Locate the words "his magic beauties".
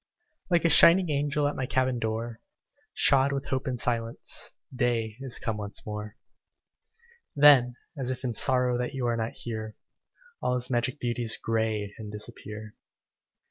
10.55-11.37